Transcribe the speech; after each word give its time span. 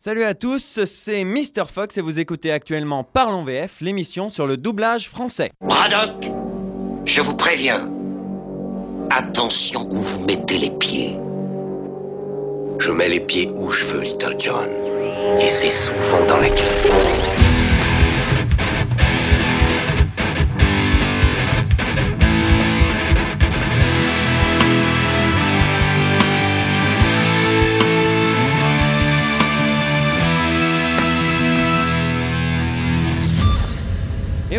Salut 0.00 0.22
à 0.22 0.32
tous, 0.32 0.84
c'est 0.86 1.24
Mr. 1.24 1.64
Fox 1.68 1.98
et 1.98 2.00
vous 2.00 2.20
écoutez 2.20 2.52
actuellement 2.52 3.02
Parlons 3.02 3.42
VF, 3.42 3.80
l'émission 3.80 4.30
sur 4.30 4.46
le 4.46 4.56
doublage 4.56 5.08
français. 5.08 5.50
Braddock, 5.60 6.30
je 7.04 7.20
vous 7.20 7.34
préviens. 7.34 7.90
Attention 9.10 9.88
où 9.90 9.96
vous 9.96 10.24
mettez 10.24 10.56
les 10.56 10.70
pieds. 10.70 11.18
Je 12.78 12.92
mets 12.92 13.08
les 13.08 13.18
pieds 13.18 13.50
où 13.56 13.72
je 13.72 13.86
veux, 13.86 14.02
Little 14.02 14.36
John. 14.38 14.68
Et 15.40 15.48
c'est 15.48 15.68
souvent 15.68 16.24
dans 16.26 16.36
la 16.36 16.50
gueule. 16.50 17.47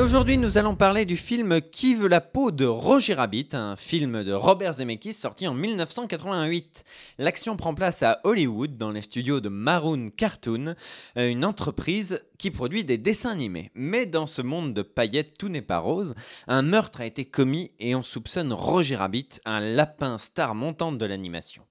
Aujourd'hui, 0.09 0.39
nous 0.39 0.57
allons 0.57 0.75
parler 0.75 1.05
du 1.05 1.15
film 1.15 1.61
Qui 1.61 1.93
veut 1.93 2.07
la 2.07 2.19
peau 2.19 2.49
de 2.49 2.65
Roger 2.65 3.13
Rabbit, 3.13 3.49
un 3.53 3.75
film 3.75 4.23
de 4.23 4.33
Robert 4.33 4.73
Zemeckis 4.73 5.13
sorti 5.13 5.47
en 5.47 5.53
1988. 5.53 6.83
L'action 7.19 7.55
prend 7.55 7.75
place 7.75 8.01
à 8.01 8.19
Hollywood, 8.23 8.75
dans 8.75 8.89
les 8.89 9.03
studios 9.03 9.39
de 9.39 9.49
Maroon 9.49 10.09
Cartoon, 10.09 10.73
euh, 11.17 11.29
une 11.29 11.45
entreprise 11.45 12.23
qui 12.39 12.49
produit 12.49 12.83
des 12.83 12.97
dessins 12.97 13.29
animés. 13.29 13.69
Mais 13.75 14.07
dans 14.07 14.25
ce 14.25 14.41
monde 14.41 14.73
de 14.73 14.81
paillettes, 14.81 15.37
tout 15.37 15.47
n'est 15.49 15.61
pas 15.61 15.77
rose. 15.77 16.15
Un 16.47 16.63
meurtre 16.63 17.01
a 17.01 17.05
été 17.05 17.25
commis 17.25 17.69
et 17.77 17.93
on 17.93 18.01
soupçonne 18.01 18.51
Roger 18.51 18.95
Rabbit, 18.95 19.41
un 19.45 19.59
lapin 19.59 20.17
star 20.17 20.55
montante 20.55 20.97
de 20.97 21.05
l'animation. 21.05 21.68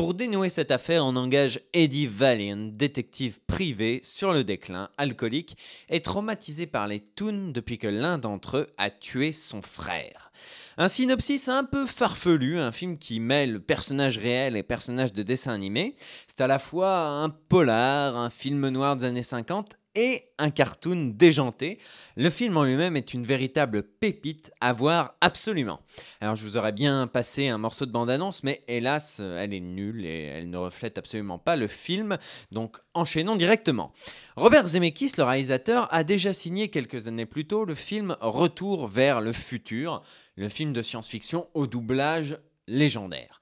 Pour 0.00 0.14
dénouer 0.14 0.48
cette 0.48 0.70
affaire, 0.70 1.04
on 1.04 1.14
engage 1.14 1.60
Eddie 1.74 2.06
Valiant, 2.06 2.70
détective 2.72 3.38
privé 3.46 4.00
sur 4.02 4.32
le 4.32 4.44
déclin, 4.44 4.88
alcoolique 4.96 5.58
et 5.90 6.00
traumatisé 6.00 6.66
par 6.66 6.88
les 6.88 7.00
toons 7.00 7.50
depuis 7.52 7.76
que 7.76 7.86
l'un 7.86 8.16
d'entre 8.16 8.56
eux 8.56 8.66
a 8.78 8.88
tué 8.88 9.32
son 9.32 9.60
frère. 9.60 10.32
Un 10.78 10.88
synopsis 10.88 11.48
un 11.48 11.64
peu 11.64 11.84
farfelu, 11.84 12.58
un 12.58 12.72
film 12.72 12.96
qui 12.96 13.20
mêle 13.20 13.60
personnages 13.60 14.16
réels 14.16 14.56
et 14.56 14.62
personnages 14.62 15.12
de 15.12 15.22
dessin 15.22 15.52
animé. 15.52 15.96
C'est 16.26 16.40
à 16.40 16.46
la 16.46 16.58
fois 16.58 17.00
un 17.06 17.28
polar, 17.28 18.16
un 18.16 18.30
film 18.30 18.70
noir 18.70 18.96
des 18.96 19.04
années 19.04 19.22
50 19.22 19.79
et 19.94 20.24
un 20.38 20.50
cartoon 20.50 21.12
déjanté. 21.14 21.78
Le 22.16 22.30
film 22.30 22.56
en 22.56 22.64
lui-même 22.64 22.96
est 22.96 23.14
une 23.14 23.24
véritable 23.24 23.82
pépite 23.82 24.52
à 24.60 24.72
voir 24.72 25.14
absolument. 25.20 25.80
Alors 26.20 26.36
je 26.36 26.44
vous 26.44 26.56
aurais 26.56 26.72
bien 26.72 27.06
passé 27.06 27.48
un 27.48 27.58
morceau 27.58 27.86
de 27.86 27.92
bande-annonce, 27.92 28.42
mais 28.44 28.62
hélas, 28.68 29.20
elle 29.20 29.54
est 29.54 29.60
nulle 29.60 30.04
et 30.04 30.24
elle 30.24 30.50
ne 30.50 30.56
reflète 30.56 30.98
absolument 30.98 31.38
pas 31.38 31.56
le 31.56 31.66
film, 31.66 32.18
donc 32.52 32.78
enchaînons 32.94 33.36
directement. 33.36 33.92
Robert 34.36 34.66
Zemeckis, 34.66 35.12
le 35.18 35.24
réalisateur, 35.24 35.88
a 35.92 36.04
déjà 36.04 36.32
signé 36.32 36.68
quelques 36.68 37.08
années 37.08 37.26
plus 37.26 37.46
tôt 37.46 37.64
le 37.64 37.74
film 37.74 38.16
Retour 38.20 38.88
vers 38.88 39.20
le 39.20 39.32
futur, 39.32 40.02
le 40.36 40.48
film 40.48 40.72
de 40.72 40.82
science-fiction 40.82 41.48
au 41.54 41.66
doublage 41.66 42.38
légendaire. 42.66 43.40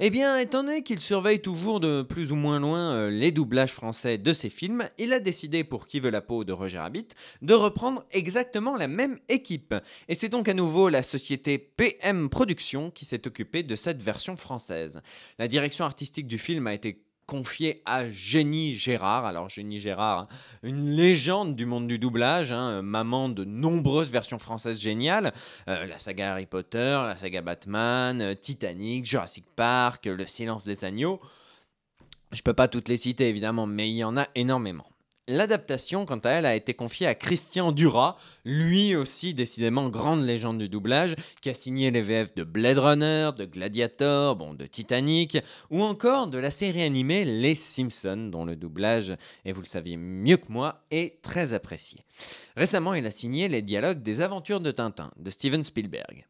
Eh 0.00 0.10
bien, 0.10 0.38
étant 0.38 0.62
donné 0.62 0.84
qu'il 0.84 1.00
surveille 1.00 1.40
toujours 1.40 1.80
de 1.80 2.02
plus 2.02 2.30
ou 2.30 2.36
moins 2.36 2.60
loin 2.60 2.92
euh, 2.92 3.10
les 3.10 3.32
doublages 3.32 3.72
français 3.72 4.16
de 4.16 4.32
ses 4.32 4.48
films, 4.48 4.88
il 4.96 5.12
a 5.12 5.18
décidé 5.18 5.64
pour 5.64 5.88
Qui 5.88 5.98
veut 5.98 6.10
la 6.10 6.20
peau 6.20 6.44
de 6.44 6.52
Roger 6.52 6.78
Rabbit 6.78 7.08
de 7.42 7.54
reprendre 7.54 8.04
exactement 8.12 8.76
la 8.76 8.86
même 8.86 9.18
équipe. 9.28 9.74
Et 10.06 10.14
c'est 10.14 10.28
donc 10.28 10.48
à 10.48 10.54
nouveau 10.54 10.88
la 10.88 11.02
société 11.02 11.58
PM 11.58 12.28
Productions 12.28 12.92
qui 12.92 13.06
s'est 13.06 13.26
occupée 13.26 13.64
de 13.64 13.74
cette 13.74 14.00
version 14.00 14.36
française. 14.36 15.00
La 15.40 15.48
direction 15.48 15.84
artistique 15.84 16.28
du 16.28 16.38
film 16.38 16.68
a 16.68 16.74
été 16.74 17.02
confiée 17.28 17.82
à 17.84 18.10
Jenny 18.10 18.74
Gérard. 18.74 19.26
Alors 19.26 19.50
Jenny 19.50 19.78
Gérard, 19.78 20.20
hein, 20.20 20.28
une 20.62 20.96
légende 20.96 21.54
du 21.54 21.66
monde 21.66 21.86
du 21.86 21.98
doublage, 21.98 22.50
hein, 22.50 22.82
maman 22.82 23.28
de 23.28 23.44
nombreuses 23.44 24.10
versions 24.10 24.38
françaises 24.38 24.80
géniales, 24.80 25.32
euh, 25.68 25.86
la 25.86 25.98
saga 25.98 26.32
Harry 26.32 26.46
Potter, 26.46 26.98
la 27.04 27.16
saga 27.16 27.42
Batman, 27.42 28.20
euh, 28.22 28.34
Titanic, 28.34 29.04
Jurassic 29.04 29.44
Park, 29.54 30.06
Le 30.06 30.26
Silence 30.26 30.64
des 30.64 30.84
Agneaux. 30.84 31.20
Je 32.32 32.42
peux 32.42 32.54
pas 32.54 32.66
toutes 32.66 32.88
les 32.88 32.96
citer 32.96 33.28
évidemment, 33.28 33.66
mais 33.66 33.90
il 33.90 33.96
y 33.96 34.04
en 34.04 34.16
a 34.16 34.26
énormément. 34.34 34.86
L'adaptation, 35.30 36.06
quant 36.06 36.18
à 36.20 36.30
elle, 36.30 36.46
a 36.46 36.56
été 36.56 36.72
confiée 36.72 37.06
à 37.06 37.14
Christian 37.14 37.70
Duras, 37.70 38.16
lui 38.46 38.96
aussi 38.96 39.34
décidément 39.34 39.90
grande 39.90 40.24
légende 40.24 40.56
du 40.56 40.70
doublage, 40.70 41.16
qui 41.42 41.50
a 41.50 41.54
signé 41.54 41.90
les 41.90 42.00
VF 42.00 42.34
de 42.34 42.44
Blade 42.44 42.78
Runner, 42.78 43.30
de 43.36 43.44
Gladiator, 43.44 44.36
bon, 44.36 44.54
de 44.54 44.64
Titanic, 44.64 45.36
ou 45.70 45.82
encore 45.82 46.28
de 46.28 46.38
la 46.38 46.50
série 46.50 46.82
animée 46.82 47.26
Les 47.26 47.54
Simpsons, 47.54 48.30
dont 48.32 48.46
le 48.46 48.56
doublage, 48.56 49.14
et 49.44 49.52
vous 49.52 49.60
le 49.60 49.66
saviez 49.66 49.98
mieux 49.98 50.38
que 50.38 50.50
moi, 50.50 50.82
est 50.90 51.20
très 51.20 51.52
apprécié. 51.52 52.00
Récemment, 52.56 52.94
il 52.94 53.04
a 53.04 53.10
signé 53.10 53.48
les 53.48 53.60
dialogues 53.60 54.02
des 54.02 54.22
aventures 54.22 54.60
de 54.60 54.70
Tintin, 54.70 55.10
de 55.18 55.28
Steven 55.28 55.62
Spielberg. 55.62 56.24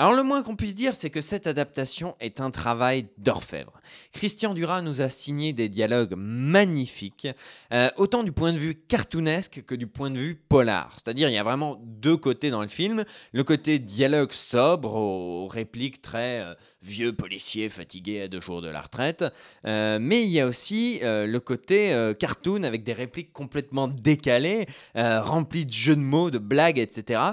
Alors 0.00 0.14
le 0.14 0.22
moins 0.22 0.44
qu'on 0.44 0.54
puisse 0.54 0.76
dire, 0.76 0.94
c'est 0.94 1.10
que 1.10 1.20
cette 1.20 1.48
adaptation 1.48 2.14
est 2.20 2.40
un 2.40 2.52
travail 2.52 3.06
d'orfèvre. 3.18 3.72
Christian 4.12 4.54
Duras 4.54 4.80
nous 4.80 5.00
a 5.00 5.08
signé 5.08 5.52
des 5.52 5.68
dialogues 5.68 6.14
magnifiques, 6.16 7.26
euh, 7.72 7.90
autant 7.96 8.22
du 8.22 8.30
point 8.30 8.52
de 8.52 8.58
vue 8.58 8.76
cartoonesque 8.76 9.64
que 9.66 9.74
du 9.74 9.88
point 9.88 10.10
de 10.10 10.18
vue 10.18 10.36
polar. 10.36 10.96
C'est-à-dire 11.02 11.28
il 11.28 11.34
y 11.34 11.38
a 11.38 11.42
vraiment 11.42 11.82
deux 11.82 12.16
côtés 12.16 12.50
dans 12.50 12.62
le 12.62 12.68
film. 12.68 13.04
Le 13.32 13.42
côté 13.42 13.80
dialogue 13.80 14.30
sobre, 14.30 14.94
aux 14.94 15.48
répliques 15.48 16.00
très 16.00 16.42
euh, 16.42 16.54
vieux 16.80 17.12
policier 17.12 17.68
fatigué 17.68 18.22
à 18.22 18.28
deux 18.28 18.40
jours 18.40 18.62
de 18.62 18.68
la 18.68 18.82
retraite. 18.82 19.24
Euh, 19.66 19.98
mais 20.00 20.22
il 20.22 20.30
y 20.30 20.38
a 20.38 20.46
aussi 20.46 21.00
le 21.02 21.38
côté 21.38 22.12
cartoon 22.20 22.62
avec 22.62 22.84
des 22.84 22.92
répliques 22.92 23.32
complètement 23.32 23.88
décalées, 23.88 24.66
remplies 24.94 25.66
de 25.66 25.72
jeux 25.72 25.96
de 25.96 26.00
mots, 26.00 26.30
de 26.30 26.38
blagues, 26.38 26.78
etc. 26.78 27.32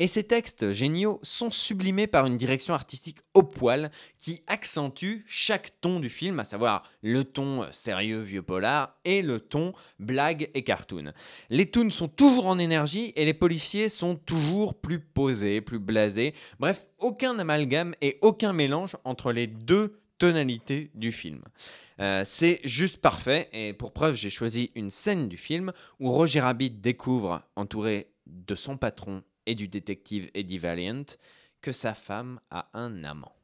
Et 0.00 0.06
ces 0.06 0.22
textes 0.22 0.72
géniaux 0.72 1.18
sont 1.22 1.50
sublimés 1.50 2.06
par 2.06 2.26
une 2.26 2.36
direction 2.36 2.72
artistique 2.72 3.18
au 3.34 3.42
poil 3.42 3.90
qui 4.16 4.42
accentue 4.46 5.24
chaque 5.26 5.80
ton 5.80 5.98
du 5.98 6.08
film, 6.08 6.38
à 6.38 6.44
savoir 6.44 6.84
le 7.02 7.24
ton 7.24 7.66
sérieux 7.72 8.20
vieux 8.20 8.42
polar 8.42 8.96
et 9.04 9.22
le 9.22 9.40
ton 9.40 9.72
blague 9.98 10.50
et 10.54 10.62
cartoon. 10.62 11.12
Les 11.50 11.66
toons 11.66 11.90
sont 11.90 12.06
toujours 12.06 12.46
en 12.46 12.60
énergie 12.60 13.12
et 13.16 13.24
les 13.24 13.34
policiers 13.34 13.88
sont 13.88 14.14
toujours 14.14 14.74
plus 14.74 15.00
posés, 15.00 15.60
plus 15.60 15.80
blasés. 15.80 16.32
Bref, 16.60 16.86
aucun 16.98 17.36
amalgame 17.38 17.94
et 18.00 18.18
aucun 18.22 18.52
mélange 18.52 18.96
entre 19.04 19.32
les 19.32 19.48
deux 19.48 19.98
tonalités 20.18 20.90
du 20.94 21.10
film. 21.10 21.42
Euh, 22.00 22.22
c'est 22.24 22.60
juste 22.62 22.98
parfait 22.98 23.48
et 23.52 23.72
pour 23.72 23.92
preuve 23.92 24.14
j'ai 24.14 24.30
choisi 24.30 24.70
une 24.76 24.90
scène 24.90 25.28
du 25.28 25.36
film 25.36 25.72
où 25.98 26.12
Roger 26.12 26.40
Rabbit 26.40 26.70
découvre, 26.70 27.42
entouré 27.56 28.12
de 28.26 28.54
son 28.54 28.76
patron 28.76 29.22
et 29.48 29.54
du 29.54 29.66
détective 29.66 30.30
Eddie 30.34 30.58
Valiant, 30.58 31.06
que 31.62 31.72
sa 31.72 31.94
femme 31.94 32.38
a 32.50 32.68
un 32.74 33.02
amant. 33.02 33.37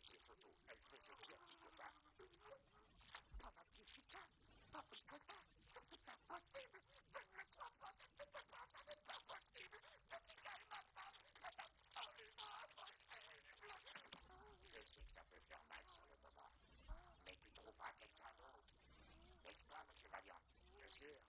Pas 0.00 0.06
Je 0.06 0.16
ne 0.16 0.22
pas 3.36 3.50
pas 3.52 3.64
possible 3.68 4.08
Je 14.72 14.82
sais 14.82 15.00
que 15.02 15.10
ça 15.10 15.20
peut 15.28 15.40
faire 15.40 15.62
mal 15.68 15.84
sur 15.86 16.06
le 16.08 16.16
moment. 16.16 16.50
Mais 17.26 17.36
tu 17.42 17.52
trouveras 17.52 17.92
quelqu'un 17.98 18.32
d'autre. 18.38 18.80
N'est-ce 19.44 19.64
pas, 19.66 19.84
monsieur 19.86 20.08
Valiant 20.08 20.40
Bien 20.72 20.88
sûr. 20.88 21.20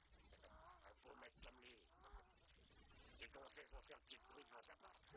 Un 0.86 0.94
beau 1.04 1.16
mec 1.20 1.34
comme 1.44 1.60
lui. 1.62 1.76
Les 3.20 3.28
gonzesses 3.28 3.72
vont 3.74 3.82
faire 3.82 3.98
le 3.98 4.04
petit 4.04 4.18
bruit 4.20 4.46
devant 4.46 4.62
sa 4.62 4.76
porte. 4.76 5.12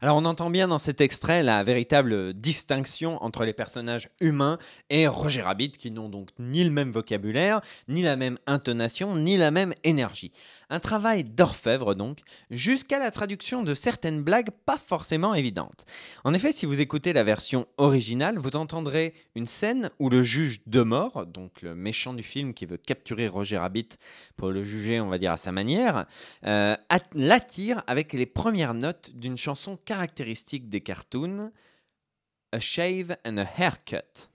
Alors 0.00 0.16
on 0.16 0.24
entend 0.26 0.48
bien 0.48 0.68
dans 0.68 0.78
cet 0.78 1.00
extrait 1.00 1.42
la 1.42 1.64
véritable 1.64 2.32
distinction 2.32 3.20
entre 3.20 3.44
les 3.44 3.52
personnages 3.52 4.10
humains 4.20 4.56
et 4.90 5.08
Roger 5.08 5.42
Rabbit 5.42 5.72
qui 5.72 5.90
n'ont 5.90 6.08
donc 6.08 6.28
ni 6.38 6.62
le 6.62 6.70
même 6.70 6.92
vocabulaire, 6.92 7.60
ni 7.88 8.02
la 8.02 8.14
même 8.14 8.38
intonation, 8.46 9.16
ni 9.16 9.36
la 9.36 9.50
même 9.50 9.72
énergie. 9.82 10.30
Un 10.70 10.78
travail 10.78 11.24
d'orfèvre 11.24 11.94
donc, 11.94 12.20
jusqu'à 12.50 12.98
la 13.00 13.10
traduction 13.10 13.62
de 13.64 13.74
certaines 13.74 14.22
blagues 14.22 14.50
pas 14.66 14.76
forcément 14.78 15.34
évidentes. 15.34 15.84
En 16.24 16.32
effet, 16.34 16.52
si 16.52 16.66
vous 16.66 16.80
écoutez 16.80 17.12
la 17.12 17.24
version 17.24 17.66
originale, 17.78 18.38
vous 18.38 18.54
entendrez 18.54 19.14
une 19.34 19.46
scène 19.46 19.90
où 19.98 20.10
le 20.10 20.22
juge 20.22 20.60
de 20.66 20.82
mort, 20.82 21.26
donc 21.26 21.62
le 21.62 21.74
méchant 21.74 22.12
du 22.14 22.22
film 22.22 22.54
qui 22.54 22.66
veut 22.66 22.76
capturer 22.76 23.26
Roger 23.28 23.56
Rabbit 23.58 23.88
pour 24.36 24.50
le 24.50 24.62
juger, 24.62 25.00
on 25.00 25.08
va 25.08 25.18
dire 25.18 25.32
à 25.32 25.38
sa 25.38 25.50
manière, 25.50 26.04
euh, 26.44 26.76
at- 26.88 27.00
l'attire 27.14 27.82
avec 27.86 28.12
les 28.12 28.26
premières 28.26 28.74
notes 28.74 29.10
d'une 29.14 29.38
chanson 29.38 29.78
caractéristique 29.88 30.68
des 30.68 30.82
cartoons, 30.82 31.50
A 32.52 32.60
Shave 32.60 33.16
and 33.24 33.38
a 33.38 33.44
Haircut. 33.44 34.28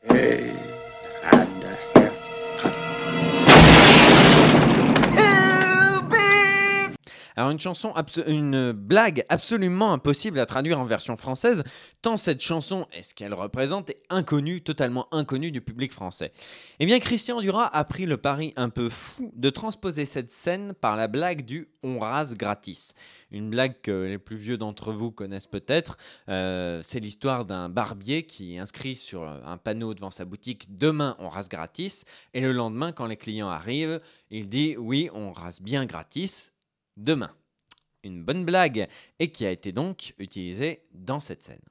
Alors 7.36 7.50
une 7.50 7.60
chanson, 7.60 7.94
une 8.28 8.72
blague 8.72 9.26
absolument 9.30 9.94
impossible 9.94 10.40
à 10.40 10.46
traduire 10.46 10.80
en 10.80 10.86
version 10.86 11.18
française, 11.18 11.64
tant 12.02 12.18
cette 12.18 12.42
chanson 12.42 12.86
et 12.94 13.04
ce 13.04 13.14
qu'elle 13.14 13.34
représente 13.34 13.90
est 13.90 14.04
inconnue, 14.10 14.62
totalement 14.62 15.08
inconnue 15.12 15.52
du 15.52 15.62
public 15.62 15.92
français. 15.92 16.32
Eh 16.80 16.86
bien 16.86 17.00
Christian 17.00 17.42
Duras 17.42 17.70
a 17.74 17.84
pris 17.84 18.06
le 18.06 18.18
pari 18.18 18.54
un 18.56 18.70
peu 18.70 18.90
fou 18.90 19.32
de 19.36 19.50
transposer 19.50 20.06
cette 20.06 20.32
scène 20.32 20.74
par 20.74 20.96
la 20.96 21.08
blague 21.08 21.46
du 21.46 21.70
on 21.84 22.00
rase 22.00 22.36
gratis. 22.36 22.94
Une 23.32 23.50
blague 23.50 23.82
que 23.82 23.92
les 23.92 24.18
plus 24.18 24.38
vieux 24.38 24.58
d'entre 24.58 24.94
vous 24.94 25.12
connaissent 25.12 25.48
peut-être. 25.48 25.98
Euh, 26.30 26.80
c'est 26.84 27.00
l'histoire 27.00 27.46
d'un 27.46 27.68
barbier 27.68 28.24
qui 28.24 28.58
inscrit 28.58 28.96
sur 28.96 29.24
un 29.24 29.58
panneau 29.58 29.94
devant 29.94 30.12
sa 30.12 30.24
boutique 30.24 30.76
Demain 30.76 31.16
on 31.20 31.30
rase 31.30 31.50
gratis. 31.50 32.06
Et 32.34 32.42
le 32.42 32.52
lendemain, 32.52 32.92
quand 32.92 33.06
les 33.06 33.18
clients 33.18 33.50
arrivent, 33.50 34.00
il 34.30 34.48
dit 34.48 34.76
Oui, 34.78 35.10
on 35.14 35.32
rase 35.32 35.62
bien 35.62 35.86
gratis 35.86 36.54
demain. 36.98 37.36
Une 38.04 38.24
bonne 38.24 38.46
blague 38.46 38.88
et 39.20 39.32
qui 39.32 39.46
a 39.46 39.52
été 39.52 39.72
donc 39.72 40.14
utilisée 40.18 40.84
dans 40.92 41.20
cette 41.20 41.44
scène. 41.44 41.62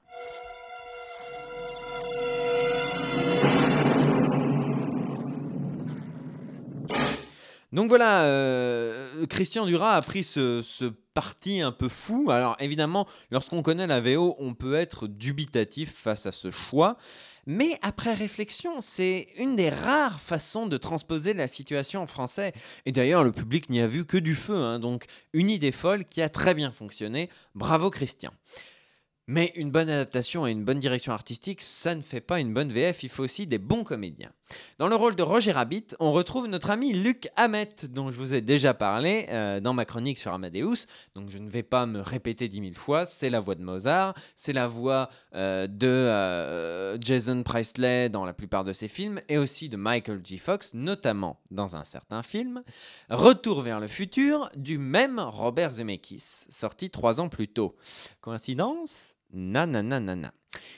Donc 7.73 7.89
voilà, 7.89 8.25
euh, 8.25 9.27
Christian 9.27 9.65
Duras 9.67 9.97
a 9.97 10.03
pris 10.03 10.25
ce, 10.25 10.61
ce 10.63 10.85
parti 11.15 11.61
un 11.61 11.73
peu 11.73 11.89
fou. 11.89 12.31
Alors 12.31 12.57
évidemment, 12.61 13.07
lorsqu'on 13.31 13.63
connaît 13.63 13.87
la 13.87 14.01
VO, 14.01 14.37
on 14.39 14.55
peut 14.55 14.75
être 14.75 15.07
dubitatif 15.07 15.95
face 15.95 16.27
à 16.27 16.33
ce 16.33 16.51
choix. 16.51 16.97
Mais 17.47 17.77
après 17.83 18.15
réflexion, 18.15 18.81
c'est 18.81 19.29
une 19.37 19.57
des 19.57 19.69
rares 19.69 20.21
façons 20.21 20.67
de 20.67 20.77
transposer 20.77 21.35
la 21.35 21.49
situation 21.49 22.03
en 22.03 22.07
français. 22.07 22.53
Et 22.87 22.93
d'ailleurs, 22.93 23.25
le 23.25 23.33
public 23.33 23.69
n'y 23.69 23.81
a 23.81 23.87
vu 23.89 24.05
que 24.05 24.17
du 24.17 24.37
feu. 24.37 24.55
hein. 24.55 24.79
donc 24.79 25.07
une 25.33 25.51
idée 25.51 25.73
folle 25.73 26.05
qui 26.05 26.23
a 26.23 26.29
très 26.29 26.55
bien 26.55 26.71
fonctionné. 26.71 27.31
Bravo 27.55 27.91
Christian. 27.91 28.31
Mais 29.33 29.51
une 29.55 29.71
bonne 29.71 29.89
adaptation 29.89 30.47
et 30.47 30.51
une 30.51 30.63
bonne 30.63 30.79
direction 30.79 31.15
artistique, 31.15 31.63
ça 31.63 31.95
ne 31.95 32.03
fait 32.03 32.21
pas 32.21 32.39
une 32.39 32.53
bonne 32.53 32.71
VF, 32.71 33.03
il 33.03 33.09
faut 33.09 33.23
aussi 33.23 33.47
des 33.47 33.57
bons 33.57 33.83
comédiens. 33.83 34.31
Dans 34.77 34.89
le 34.89 34.95
rôle 34.95 35.17
de 35.17 35.23
Roger 35.23 35.53
Rabbit, 35.53 35.87
on 36.01 36.13
retrouve 36.13 36.49
notre 36.49 36.69
ami 36.69 36.93
Luc 36.93 37.31
Hamet, 37.37 37.75
dont 37.89 38.11
je 38.11 38.19
vous 38.19 38.35
ai 38.35 38.43
déjà 38.43 38.75
parlé 38.75 39.25
euh, 39.31 39.59
dans 39.59 39.73
ma 39.73 39.87
chronique 39.87 40.19
sur 40.19 40.35
Amadeus, 40.35 40.87
donc 41.15 41.31
je 41.31 41.39
ne 41.39 41.49
vais 41.49 41.63
pas 41.63 41.87
me 41.87 42.03
répéter 42.03 42.47
dix 42.47 42.61
mille 42.61 42.77
fois, 42.77 43.07
c'est 43.07 43.31
la 43.31 43.41
voix 43.41 43.55
de 43.55 43.63
Mozart, 43.63 44.13
c'est 44.37 44.53
la 44.53 44.67
voix 44.67 45.09
euh, 45.35 45.67
de 45.67 45.87
euh, 45.87 46.99
Jason 47.01 47.43
Priestley 47.43 48.11
dans 48.11 48.27
la 48.27 48.35
plupart 48.35 48.65
de 48.65 48.75
ses 48.75 48.89
films, 48.89 49.19
et 49.31 49.39
aussi 49.39 49.71
de 49.71 49.79
Michael 49.79 50.21
J. 50.23 50.37
Fox, 50.37 50.75
notamment 50.75 51.41
dans 51.51 51.75
un 51.75 51.85
certain 51.85 52.23
film, 52.23 52.63
Retour 53.09 53.63
vers 53.63 53.81
le 53.81 53.87
futur, 53.87 54.51
du 54.57 54.77
même 54.77 55.19
Robert 55.19 55.73
Zemeckis, 55.73 56.45
sorti 56.51 56.91
trois 56.91 57.19
ans 57.19 57.31
plus 57.31 57.49
tôt. 57.49 57.75
Coïncidence? 58.21 59.17
Nananana. 59.33 60.33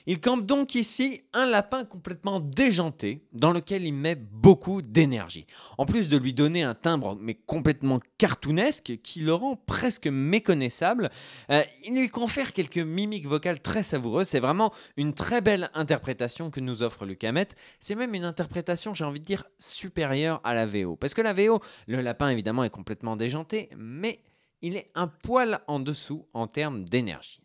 Il 0.07 0.21
campe 0.21 0.47
donc 0.47 0.75
ici 0.75 1.23
un 1.33 1.47
lapin 1.47 1.85
complètement 1.85 2.41
déjanté 2.41 3.27
dans 3.33 3.53
lequel 3.53 3.87
il 3.87 3.95
met 3.95 4.15
beaucoup 4.15 4.83
d'énergie. 4.83 5.47
En 5.79 5.87
plus 5.87 6.09
de 6.09 6.17
lui 6.17 6.35
donner 6.35 6.63
un 6.63 6.75
timbre 6.75 7.17
mais 7.21 7.35
complètement 7.35 8.01
cartoonesque 8.19 8.99
qui 9.03 9.21
le 9.21 9.35
rend 9.35 9.57
presque 9.57 10.07
méconnaissable, 10.07 11.11
euh, 11.51 11.63
il 11.85 11.95
lui 11.95 12.09
confère 12.09 12.53
quelques 12.53 12.79
mimiques 12.79 13.27
vocales 13.27 13.61
très 13.61 13.83
savoureuses. 13.83 14.29
C'est 14.29 14.41
vraiment 14.41 14.73
une 14.97 15.15
très 15.15 15.41
belle 15.41 15.71
interprétation 15.75 16.51
que 16.51 16.61
nous 16.61 16.83
offre 16.83 17.07
Luc 17.07 17.25
Hamet. 17.25 17.49
C'est 17.81 17.95
même 17.95 18.15
une 18.15 18.25
interprétation, 18.25 18.95
j'ai 18.95 19.05
envie 19.05 19.21
de 19.21 19.25
dire, 19.25 19.45
supérieure 19.59 20.41
à 20.45 20.55
la 20.55 20.67
VO. 20.67 20.97
Parce 20.97 21.15
que 21.15 21.23
la 21.23 21.33
VO, 21.33 21.61
le 21.89 22.01
lapin 22.01 22.29
évidemment 22.29 22.65
est 22.65 22.71
complètement 22.71 23.17
déjanté, 23.17 23.71
mais 23.77 24.21
il 24.63 24.77
est 24.77 24.91
un 24.95 25.09
poil 25.09 25.61
en 25.67 25.81
dessous 25.81 26.27
en 26.33 26.47
termes 26.47 26.85
d'énergie. 26.85 27.44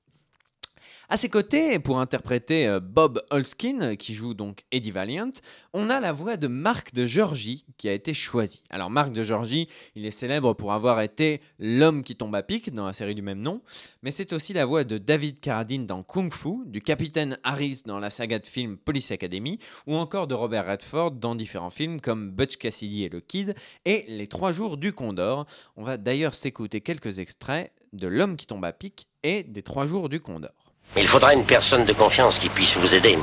À 1.09 1.17
ses 1.17 1.29
côtés, 1.29 1.79
pour 1.79 1.99
interpréter 1.99 2.67
euh, 2.67 2.79
Bob 2.79 3.21
Holskin, 3.29 3.95
qui 3.95 4.13
joue 4.13 4.33
donc 4.33 4.63
Eddie 4.71 4.91
Valiant, 4.91 5.31
on 5.73 5.89
a 5.89 5.99
la 5.99 6.11
voix 6.11 6.37
de 6.37 6.47
Marc 6.47 6.93
de 6.93 7.05
Georgie 7.05 7.65
qui 7.77 7.89
a 7.89 7.93
été 7.93 8.13
choisi. 8.13 8.63
Alors 8.69 8.89
Marc 8.89 9.11
de 9.11 9.23
Georgie, 9.23 9.67
il 9.95 10.05
est 10.05 10.11
célèbre 10.11 10.53
pour 10.53 10.73
avoir 10.73 11.01
été 11.01 11.41
l'homme 11.59 12.03
qui 12.03 12.15
tombe 12.15 12.35
à 12.35 12.43
pic 12.43 12.73
dans 12.73 12.85
la 12.85 12.93
série 12.93 13.15
du 13.15 13.21
même 13.21 13.41
nom, 13.41 13.61
mais 14.03 14.11
c'est 14.11 14.33
aussi 14.33 14.53
la 14.53 14.65
voix 14.65 14.83
de 14.83 14.97
David 14.97 15.39
Carradine 15.39 15.85
dans 15.85 16.03
Kung 16.03 16.33
Fu, 16.33 16.65
du 16.65 16.81
capitaine 16.81 17.37
Harris 17.43 17.83
dans 17.85 17.99
la 17.99 18.09
saga 18.09 18.39
de 18.39 18.47
films 18.47 18.77
Police 18.77 19.11
Academy, 19.11 19.59
ou 19.87 19.95
encore 19.95 20.27
de 20.27 20.35
Robert 20.35 20.67
Redford 20.67 21.11
dans 21.11 21.35
différents 21.35 21.69
films 21.69 22.01
comme 22.01 22.31
Butch 22.31 22.57
Cassidy 22.57 23.03
et 23.03 23.09
le 23.09 23.19
Kid 23.19 23.55
et 23.85 24.05
Les 24.07 24.27
Trois 24.27 24.51
Jours 24.51 24.77
du 24.77 24.93
Condor. 24.93 25.45
On 25.75 25.83
va 25.83 25.97
d'ailleurs 25.97 26.33
s'écouter 26.33 26.81
quelques 26.81 27.19
extraits 27.19 27.71
de 27.93 28.07
L'homme 28.07 28.35
qui 28.35 28.47
tombe 28.47 28.65
à 28.65 28.73
pic 28.73 29.07
et 29.23 29.43
des 29.43 29.63
Trois 29.63 29.85
Jours 29.85 30.09
du 30.09 30.19
Condor. 30.19 30.68
Il 30.97 31.07
faudra 31.07 31.33
une 31.33 31.45
personne 31.45 31.85
de 31.85 31.93
confiance 31.93 32.39
qui 32.39 32.49
puisse 32.49 32.75
vous 32.75 32.95
aider. 32.95 33.17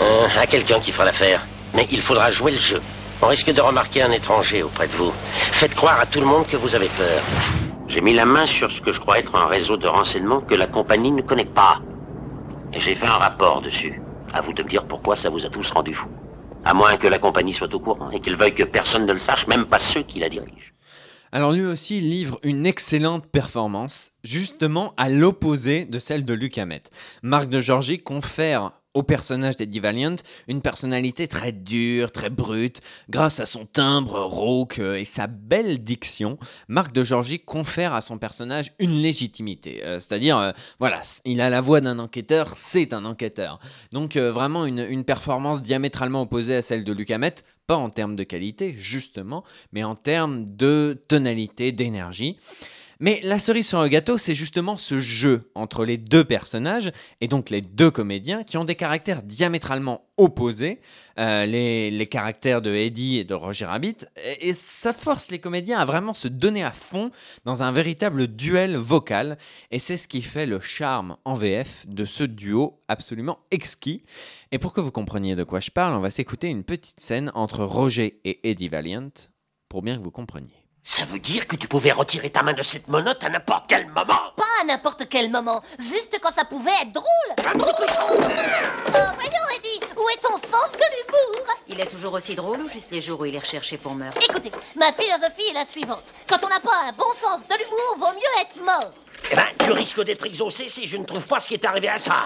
Euh, 0.00 0.26
à 0.36 0.46
quelqu'un 0.46 0.80
qui 0.80 0.90
fera 0.90 1.04
l'affaire. 1.04 1.46
Mais 1.72 1.86
il 1.90 2.00
faudra 2.00 2.30
jouer 2.30 2.50
le 2.50 2.58
jeu. 2.58 2.82
On 3.22 3.28
risque 3.28 3.50
de 3.50 3.60
remarquer 3.60 4.02
un 4.02 4.10
étranger 4.10 4.64
auprès 4.64 4.88
de 4.88 4.92
vous. 4.92 5.12
Faites 5.52 5.74
croire 5.74 6.00
à 6.00 6.06
tout 6.06 6.20
le 6.20 6.26
monde 6.26 6.46
que 6.46 6.56
vous 6.56 6.74
avez 6.74 6.88
peur. 6.88 7.22
J'ai 7.86 8.00
mis 8.00 8.12
la 8.14 8.24
main 8.24 8.46
sur 8.46 8.72
ce 8.72 8.80
que 8.80 8.90
je 8.90 8.98
crois 8.98 9.20
être 9.20 9.36
un 9.36 9.46
réseau 9.46 9.76
de 9.76 9.86
renseignements 9.86 10.40
que 10.40 10.56
la 10.56 10.66
compagnie 10.66 11.12
ne 11.12 11.22
connaît 11.22 11.44
pas. 11.44 11.80
Et 12.72 12.80
j'ai 12.80 12.96
fait 12.96 13.06
un 13.06 13.18
rapport 13.18 13.62
dessus. 13.62 14.02
À 14.34 14.40
vous 14.40 14.52
de 14.52 14.64
me 14.64 14.68
dire 14.68 14.84
pourquoi 14.84 15.14
ça 15.14 15.30
vous 15.30 15.46
a 15.46 15.48
tous 15.48 15.70
rendu 15.70 15.94
fou. 15.94 16.08
À 16.64 16.74
moins 16.74 16.96
que 16.96 17.06
la 17.06 17.20
compagnie 17.20 17.52
soit 17.52 17.72
au 17.72 17.78
courant 17.78 18.10
et 18.10 18.20
qu'il 18.20 18.34
veuille 18.34 18.54
que 18.54 18.64
personne 18.64 19.06
ne 19.06 19.12
le 19.12 19.18
sache, 19.20 19.46
même 19.46 19.66
pas 19.66 19.78
ceux 19.78 20.02
qui 20.02 20.18
la 20.18 20.28
dirigent. 20.28 20.72
Alors 21.34 21.52
lui 21.52 21.64
aussi 21.64 21.98
livre 22.00 22.38
une 22.42 22.66
excellente 22.66 23.26
performance, 23.26 24.12
justement 24.22 24.92
à 24.98 25.08
l'opposé 25.08 25.86
de 25.86 25.98
celle 25.98 26.26
de 26.26 26.34
Luc 26.34 26.58
Hamet. 26.58 26.82
Marc 27.22 27.48
de 27.48 27.58
Georgie 27.58 28.00
confère 28.00 28.72
au 28.94 29.02
personnage 29.02 29.56
d'Eddie 29.56 29.80
Valiant 29.80 30.16
une 30.48 30.60
personnalité 30.60 31.26
très 31.28 31.52
dure, 31.52 32.12
très 32.12 32.28
brute. 32.28 32.82
Grâce 33.08 33.40
à 33.40 33.46
son 33.46 33.64
timbre 33.64 34.20
rauque 34.20 34.78
et 34.78 35.06
sa 35.06 35.26
belle 35.26 35.82
diction, 35.82 36.38
Marc 36.68 36.92
de 36.92 37.02
Georgie 37.02 37.40
confère 37.40 37.94
à 37.94 38.02
son 38.02 38.18
personnage 38.18 38.72
une 38.78 39.00
légitimité. 39.00 39.82
Euh, 39.84 39.98
C'est-à-dire, 40.00 40.36
euh, 40.36 40.52
voilà, 40.78 41.00
il 41.24 41.40
a 41.40 41.48
la 41.48 41.62
voix 41.62 41.80
d'un 41.80 41.98
enquêteur, 41.98 42.52
c'est 42.56 42.92
un 42.92 43.06
enquêteur. 43.06 43.58
Donc 43.92 44.16
euh, 44.16 44.30
vraiment 44.30 44.66
une, 44.66 44.86
une 44.86 45.04
performance 45.04 45.62
diamétralement 45.62 46.22
opposée 46.22 46.56
à 46.56 46.62
celle 46.62 46.84
de 46.84 46.92
Luc 46.92 47.10
Hamet, 47.10 47.36
pas 47.66 47.76
en 47.76 47.90
termes 47.90 48.16
de 48.16 48.24
qualité, 48.24 48.74
justement, 48.76 49.44
mais 49.72 49.84
en 49.84 49.94
termes 49.94 50.44
de 50.44 51.02
tonalité, 51.08 51.72
d'énergie. 51.72 52.38
Mais 53.02 53.18
la 53.24 53.40
cerise 53.40 53.66
sur 53.66 53.82
le 53.82 53.88
gâteau, 53.88 54.16
c'est 54.16 54.36
justement 54.36 54.76
ce 54.76 55.00
jeu 55.00 55.50
entre 55.56 55.84
les 55.84 55.98
deux 55.98 56.22
personnages, 56.22 56.92
et 57.20 57.26
donc 57.26 57.50
les 57.50 57.60
deux 57.60 57.90
comédiens, 57.90 58.44
qui 58.44 58.58
ont 58.58 58.64
des 58.64 58.76
caractères 58.76 59.24
diamétralement 59.24 60.04
opposés, 60.18 60.80
euh, 61.18 61.44
les, 61.44 61.90
les 61.90 62.06
caractères 62.06 62.62
de 62.62 62.72
Eddie 62.72 63.18
et 63.18 63.24
de 63.24 63.34
Roger 63.34 63.64
Rabbit, 63.64 63.96
et, 64.24 64.50
et 64.50 64.54
ça 64.54 64.92
force 64.92 65.32
les 65.32 65.40
comédiens 65.40 65.80
à 65.80 65.84
vraiment 65.84 66.14
se 66.14 66.28
donner 66.28 66.62
à 66.62 66.70
fond 66.70 67.10
dans 67.44 67.64
un 67.64 67.72
véritable 67.72 68.28
duel 68.28 68.76
vocal, 68.76 69.36
et 69.72 69.80
c'est 69.80 69.96
ce 69.96 70.06
qui 70.06 70.22
fait 70.22 70.46
le 70.46 70.60
charme 70.60 71.16
en 71.24 71.34
VF 71.34 71.88
de 71.88 72.04
ce 72.04 72.22
duo 72.22 72.78
absolument 72.86 73.40
exquis. 73.50 74.04
Et 74.52 74.60
pour 74.60 74.72
que 74.72 74.80
vous 74.80 74.92
compreniez 74.92 75.34
de 75.34 75.42
quoi 75.42 75.58
je 75.58 75.72
parle, 75.72 75.96
on 75.96 76.00
va 76.00 76.10
s'écouter 76.12 76.46
une 76.46 76.62
petite 76.62 77.00
scène 77.00 77.32
entre 77.34 77.64
Roger 77.64 78.20
et 78.24 78.48
Eddie 78.48 78.68
Valiant, 78.68 79.10
pour 79.68 79.82
bien 79.82 79.98
que 79.98 80.04
vous 80.04 80.12
compreniez. 80.12 80.61
Ça 80.84 81.04
veut 81.04 81.20
dire 81.20 81.46
que 81.46 81.54
tu 81.54 81.68
pouvais 81.68 81.92
retirer 81.92 82.30
ta 82.30 82.42
main 82.42 82.54
de 82.54 82.62
cette 82.62 82.88
monote 82.88 83.22
à 83.22 83.28
n'importe 83.28 83.66
quel 83.68 83.86
moment 83.86 84.18
Pas 84.36 84.42
à 84.60 84.64
n'importe 84.64 85.08
quel 85.08 85.30
moment, 85.30 85.62
juste 85.78 86.18
quand 86.20 86.32
ça 86.32 86.44
pouvait 86.44 86.72
être 86.82 86.92
drôle. 86.92 87.06
Oh, 87.38 88.98
voyons, 89.14 89.48
Eddie, 89.56 89.80
où 89.96 90.08
est 90.08 90.20
ton 90.20 90.34
sens 90.38 90.72
de 90.72 90.84
l'humour? 90.96 91.46
Il 91.68 91.80
est 91.80 91.86
toujours 91.86 92.14
aussi 92.14 92.34
drôle 92.34 92.62
ou 92.62 92.68
juste 92.68 92.90
les 92.90 93.00
jours 93.00 93.20
où 93.20 93.24
il 93.26 93.34
est 93.34 93.38
recherché 93.38 93.78
pour 93.78 93.94
meurtre? 93.94 94.20
Écoutez, 94.28 94.50
ma 94.74 94.92
philosophie 94.92 95.46
est 95.50 95.54
la 95.54 95.64
suivante. 95.64 96.02
Quand 96.26 96.38
on 96.44 96.48
n'a 96.48 96.58
pas 96.60 96.88
un 96.88 96.92
bon 96.92 97.12
sens 97.14 97.40
de 97.48 97.54
l'humour, 97.54 97.96
vaut 97.98 98.14
mieux 98.16 98.40
être 98.40 98.64
mort. 98.64 98.92
Eh 99.30 99.36
ben, 99.36 99.46
tu 99.64 99.70
risques 99.70 100.02
d'être 100.02 100.26
exaucé 100.26 100.68
si 100.68 100.88
je 100.88 100.96
ne 100.96 101.04
trouve 101.04 101.24
pas 101.24 101.38
ce 101.38 101.46
qui 101.46 101.54
est 101.54 101.64
arrivé 101.64 101.88
à 101.88 101.98
ça. 101.98 102.24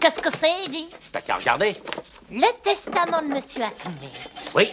Qu'est-ce 0.00 0.20
que 0.20 0.30
c'est, 0.38 0.64
Eddie? 0.66 0.88
T'as 1.10 1.20
qu'à 1.20 1.36
regarder. 1.36 1.74
Le 2.30 2.62
testament 2.62 3.20
de 3.22 3.34
Monsieur 3.34 3.62
Acme. 3.62 3.92
Oui, 4.54 4.70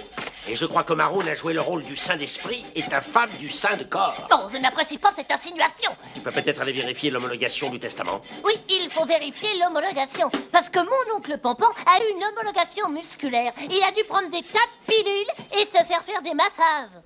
et 0.47 0.55
je 0.55 0.65
crois 0.65 0.83
que 0.83 0.93
Maroon 0.93 1.25
a 1.27 1.35
joué 1.35 1.53
le 1.53 1.61
rôle 1.61 1.83
du 1.83 1.95
saint 1.95 2.15
d'esprit 2.15 2.65
et 2.75 2.81
ta 2.81 3.01
femme 3.01 3.29
du 3.39 3.49
saint 3.49 3.77
de 3.77 3.83
corps. 3.83 4.27
Non, 4.31 4.47
je 4.51 4.57
n'apprécie 4.57 4.97
pas 4.97 5.11
cette 5.15 5.31
insinuation. 5.31 5.91
Tu 6.13 6.21
peux 6.21 6.31
peut-être 6.31 6.61
aller 6.61 6.71
vérifier 6.71 7.11
l'homologation 7.11 7.69
du 7.69 7.79
testament. 7.79 8.21
Oui, 8.43 8.53
il 8.69 8.89
faut 8.89 9.05
vérifier 9.05 9.49
l'homologation. 9.59 10.29
Parce 10.51 10.69
que 10.69 10.79
mon 10.79 11.15
oncle 11.15 11.37
Pompon 11.37 11.67
a 11.85 12.03
eu 12.03 12.15
une 12.15 12.23
homologation 12.23 12.89
musculaire. 12.89 13.53
Il 13.69 13.83
a 13.83 13.91
dû 13.91 14.03
prendre 14.05 14.29
des 14.29 14.41
tas 14.41 14.59
de 14.59 14.93
pilules 14.93 15.59
et 15.59 15.65
se 15.65 15.83
faire 15.85 16.03
faire 16.03 16.21
des 16.21 16.33
massages. 16.33 17.01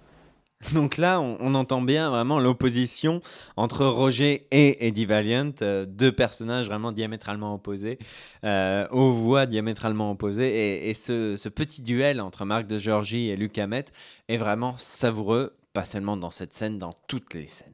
Donc 0.74 0.98
là, 0.98 1.20
on, 1.20 1.54
entend 1.54 1.82
bien 1.82 2.10
vraiment 2.10 2.40
l'opposition 2.40 3.22
entre 3.58 3.86
Roger 3.86 4.48
et 4.52 4.88
Eddie 4.88 5.06
Valiant, 5.06 5.52
euh, 5.62 5.86
deux 5.86 6.12
personnages 6.12 6.68
vraiment 6.68 6.92
diamétralement 6.92 7.54
opposés, 7.54 8.00
euh, 8.44 8.88
aux 8.90 9.12
voix 9.12 9.46
diamétralement 9.46 10.12
opposées. 10.12 10.50
Et, 10.50 10.90
et 10.90 10.94
ce, 10.94 11.36
ce 11.38 11.50
petit 11.50 11.82
duel 11.82 12.22
entre 12.22 12.46
Marc 12.46 12.68
de 12.68 12.78
Georgie 12.78 13.30
et 13.30 13.36
Luc 13.36 13.58
Hamet 13.58 13.86
est 14.28 14.38
vraiment 14.38 14.76
savoureux, 14.78 15.56
pas 15.74 15.84
seulement 15.84 16.18
dans 16.18 16.32
cette 16.32 16.54
scène, 16.54 16.78
dans 16.80 16.94
toutes 17.08 17.34
les 17.34 17.48
scènes. 17.48 17.74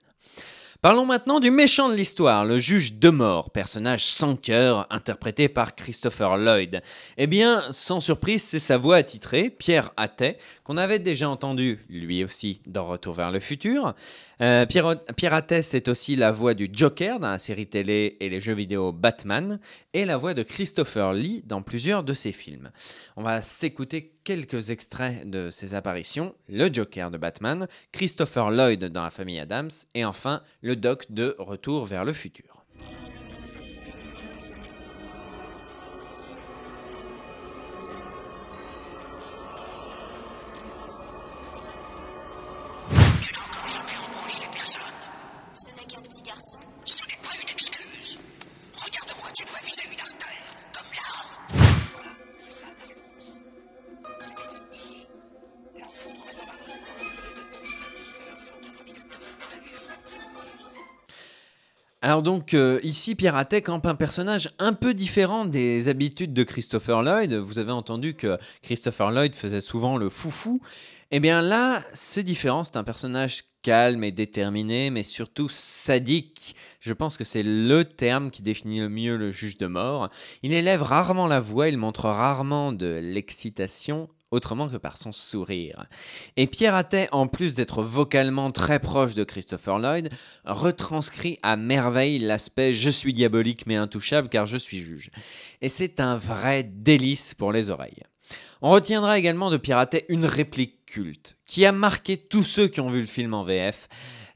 Parlons 0.81 1.05
maintenant 1.05 1.39
du 1.39 1.51
méchant 1.51 1.89
de 1.89 1.93
l'histoire, 1.93 2.43
le 2.43 2.57
juge 2.57 2.95
de 2.95 3.11
mort, 3.11 3.51
personnage 3.51 4.03
sans 4.03 4.35
cœur, 4.35 4.87
interprété 4.89 5.47
par 5.47 5.75
Christopher 5.75 6.37
Lloyd. 6.37 6.81
Eh 7.19 7.27
bien, 7.27 7.61
sans 7.69 7.99
surprise, 7.99 8.41
c'est 8.41 8.57
sa 8.57 8.79
voix 8.79 8.95
attitrée, 8.95 9.51
Pierre 9.51 9.91
Attet, 9.95 10.39
qu'on 10.63 10.77
avait 10.77 10.97
déjà 10.97 11.29
entendu, 11.29 11.85
lui 11.87 12.23
aussi, 12.23 12.63
dans 12.65 12.87
Retour 12.87 13.13
vers 13.13 13.29
le 13.29 13.39
futur. 13.39 13.93
Euh, 14.41 14.65
Pierre, 14.65 14.95
Pierre 15.15 15.43
c'est 15.61 15.87
aussi 15.87 16.15
la 16.15 16.31
voix 16.31 16.55
du 16.55 16.67
Joker 16.73 17.19
dans 17.19 17.29
la 17.29 17.37
série 17.37 17.67
télé 17.67 18.17
et 18.19 18.27
les 18.27 18.39
jeux 18.39 18.55
vidéo 18.55 18.91
Batman, 18.91 19.59
et 19.93 20.03
la 20.03 20.17
voix 20.17 20.33
de 20.33 20.41
Christopher 20.41 21.13
Lee 21.13 21.43
dans 21.45 21.61
plusieurs 21.61 22.03
de 22.03 22.15
ses 22.15 22.31
films. 22.31 22.71
On 23.17 23.21
va 23.21 23.43
s'écouter 23.43 24.15
quelques 24.23 24.69
extraits 24.69 25.29
de 25.29 25.49
ses 25.49 25.73
apparitions, 25.75 26.35
le 26.47 26.71
Joker 26.71 27.11
de 27.11 27.17
Batman, 27.17 27.67
Christopher 27.91 28.51
Lloyd 28.51 28.85
dans 28.85 29.03
la 29.03 29.11
famille 29.11 29.39
Adams, 29.39 29.71
et 29.93 30.05
enfin 30.05 30.41
le 30.61 30.75
Doc 30.75 31.11
de 31.11 31.35
Retour 31.39 31.85
vers 31.85 32.05
le 32.05 32.13
futur. 32.13 32.60
Alors 62.03 62.23
donc 62.23 62.55
euh, 62.55 62.79
ici 62.81 63.13
Pierre 63.13 63.35
Attet 63.35 63.61
campe 63.61 63.85
un 63.85 63.93
personnage 63.93 64.49
un 64.57 64.73
peu 64.73 64.95
différent 64.95 65.45
des 65.45 65.87
habitudes 65.87 66.33
de 66.33 66.41
Christopher 66.41 67.03
Lloyd. 67.03 67.33
Vous 67.33 67.59
avez 67.59 67.71
entendu 67.71 68.15
que 68.15 68.39
Christopher 68.63 69.11
Lloyd 69.11 69.35
faisait 69.35 69.61
souvent 69.61 69.97
le 69.97 70.09
foufou. 70.09 70.61
Eh 71.11 71.19
bien 71.19 71.43
là, 71.43 71.83
c'est 71.93 72.23
différent, 72.23 72.63
c'est 72.63 72.77
un 72.77 72.83
personnage 72.83 73.43
calme 73.61 74.03
et 74.03 74.11
déterminé, 74.11 74.89
mais 74.89 75.03
surtout 75.03 75.49
sadique. 75.49 76.55
Je 76.79 76.93
pense 76.93 77.17
que 77.17 77.23
c'est 77.23 77.43
le 77.43 77.83
terme 77.83 78.31
qui 78.31 78.41
définit 78.41 78.79
le 78.79 78.89
mieux 78.89 79.17
le 79.17 79.31
juge 79.31 79.57
de 79.57 79.67
mort. 79.67 80.09
Il 80.43 80.53
élève 80.53 80.81
rarement 80.81 81.27
la 81.27 81.39
voix, 81.39 81.69
il 81.69 81.77
montre 81.77 82.05
rarement 82.05 82.71
de 82.71 82.99
l'excitation 83.01 84.07
autrement 84.31 84.69
que 84.69 84.77
par 84.77 84.97
son 84.97 85.11
sourire. 85.11 85.85
Et 86.37 86.47
Pierre 86.47 86.75
Attet, 86.75 87.09
en 87.11 87.27
plus 87.27 87.53
d'être 87.53 87.83
vocalement 87.83 88.49
très 88.49 88.79
proche 88.79 89.13
de 89.13 89.23
Christopher 89.23 89.77
Lloyd, 89.77 90.09
retranscrit 90.45 91.37
à 91.43 91.57
merveille 91.57 92.19
l'aspect 92.19 92.73
je 92.73 92.89
suis 92.89 93.13
diabolique 93.13 93.67
mais 93.67 93.75
intouchable 93.75 94.29
car 94.29 94.45
je 94.45 94.57
suis 94.57 94.79
juge. 94.79 95.11
Et 95.61 95.69
c'est 95.69 95.99
un 95.99 96.15
vrai 96.15 96.63
délice 96.63 97.33
pour 97.33 97.51
les 97.51 97.69
oreilles. 97.69 98.03
On 98.63 98.69
retiendra 98.69 99.17
également 99.17 99.49
de 99.49 99.57
Pierre 99.57 99.79
Attet 99.79 100.05
une 100.07 100.25
réplique 100.25 100.85
culte 100.85 101.35
qui 101.45 101.65
a 101.65 101.71
marqué 101.71 102.17
tous 102.17 102.43
ceux 102.43 102.67
qui 102.67 102.79
ont 102.79 102.89
vu 102.89 103.01
le 103.01 103.07
film 103.07 103.33
en 103.33 103.43
VF. 103.43 103.89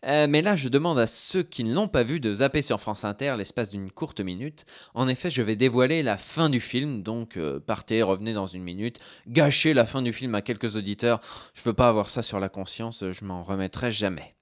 Euh, 0.08 0.26
mais 0.28 0.42
là, 0.42 0.56
je 0.56 0.68
demande 0.68 0.98
à 0.98 1.06
ceux 1.06 1.44
qui 1.44 1.64
ne 1.64 1.74
l'ont 1.74 1.88
pas 1.88 2.02
vu 2.02 2.20
de 2.20 2.34
zapper 2.34 2.64
sur 2.64 2.82
France 2.82 3.06
Inter 3.06 3.36
l'espace 3.38 3.70
d'une 3.70 3.92
courte 3.92 4.22
minute. 4.22 4.66
En 4.96 5.08
effet, 5.08 5.30
je 5.30 5.44
vais 5.44 5.56
dévoiler 5.56 6.02
la 6.02 6.18
fin 6.18 6.50
du 6.50 6.60
film, 6.60 7.04
donc 7.04 7.38
euh, 7.38 7.60
partez, 7.60 8.02
revenez 8.02 8.34
dans 8.34 8.48
une 8.48 8.64
minute. 8.64 9.00
Gâcher 9.28 9.76
la 9.76 9.86
fin 9.86 10.02
du 10.02 10.12
film 10.12 10.34
à 10.34 10.42
quelques 10.42 10.76
auditeurs, 10.76 11.22
je 11.54 11.62
veux 11.64 11.74
pas 11.74 11.90
avoir 11.90 12.10
ça 12.10 12.24
sur 12.24 12.40
la 12.40 12.50
conscience, 12.50 13.04
je 13.12 13.26
m'en 13.26 13.44
remettrai 13.44 13.92
jamais. 13.92 14.35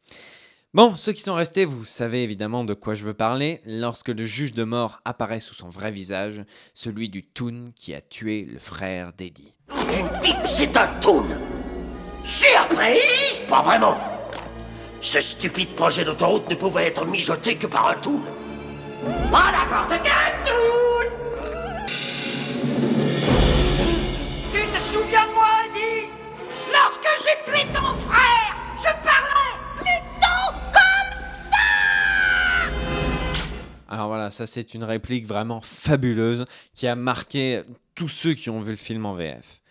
Bon, 0.76 0.96
ceux 0.96 1.12
qui 1.12 1.22
sont 1.22 1.36
restés, 1.36 1.66
vous 1.66 1.86
savez 1.86 2.24
évidemment 2.24 2.64
de 2.64 2.74
quoi 2.74 2.96
je 2.96 3.04
veux 3.04 3.14
parler. 3.14 3.62
Lorsque 3.64 4.10
le 4.10 4.26
juge 4.26 4.54
de 4.54 4.64
mort 4.64 5.02
apparaît 5.06 5.40
sous 5.40 5.54
son 5.54 5.70
vrai 5.70 5.92
visage, 5.92 6.42
celui 6.74 7.10
du 7.10 7.24
Toon 7.24 7.66
qui 7.76 7.94
a 7.94 8.02
tué 8.02 8.48
le 8.52 8.58
frère 8.58 9.14
d'Eddie. 9.14 9.54
C'est 10.44 10.76
un 10.76 10.88
toon 11.00 11.28
Surpris 12.26 12.98
Pas 13.48 13.62
vraiment. 13.62 13.98
Ce 15.00 15.22
stupide 15.22 15.76
projet 15.76 16.06
d'autoroute 16.06 16.50
ne 16.50 16.56
pouvait 16.56 16.88
être 16.88 17.06
mijoté 17.06 17.56
que 17.56 17.68
par 17.68 17.90
un 17.90 17.96
toon. 17.96 18.22
Pas 19.32 19.52
n'importe 19.52 20.02
quel 20.02 20.44
toon 20.44 20.83
ça 34.34 34.48
c'est 34.48 34.74
une 34.74 34.84
réplique 34.84 35.26
vraiment 35.26 35.62
fabuleuse 35.62 36.46
qui 36.74 36.88
a 36.88 36.96
marqué 36.96 37.64
tous 37.96 38.10
ceux 38.10 38.34
qui 38.34 38.50
ont 38.50 38.60
vu 38.60 38.72
le 38.72 38.78
film 38.78 39.06
en 39.06 39.14
VF. 39.14 39.62